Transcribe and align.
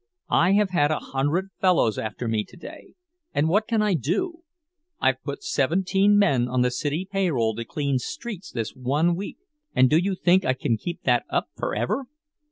I 0.31 0.53
have 0.53 0.71
had 0.71 0.89
a 0.89 0.97
hundred 0.97 1.49
fellows 1.59 1.99
after 1.99 2.27
me 2.27 2.43
today, 2.43 2.95
and 3.35 3.47
what 3.47 3.67
can 3.67 3.83
I 3.83 3.93
do? 3.93 4.39
I've 4.99 5.21
put 5.21 5.43
seventeen 5.43 6.17
men 6.17 6.47
on 6.47 6.63
the 6.63 6.71
city 6.71 7.07
payroll 7.11 7.53
to 7.55 7.65
clean 7.65 7.99
streets 7.99 8.51
this 8.51 8.73
one 8.75 9.15
week, 9.15 9.37
and 9.75 9.91
do 9.91 9.97
you 9.99 10.15
think 10.15 10.43
I 10.43 10.53
can 10.53 10.75
keep 10.75 11.03
that 11.03 11.25
up 11.29 11.49
forever? 11.55 12.07